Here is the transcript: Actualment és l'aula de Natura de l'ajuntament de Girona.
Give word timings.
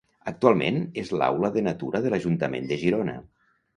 Actualment 0.29 0.79
és 1.01 1.11
l'aula 1.21 1.51
de 1.57 1.63
Natura 1.67 2.01
de 2.07 2.13
l'ajuntament 2.15 2.67
de 2.73 2.83
Girona. 2.85 3.19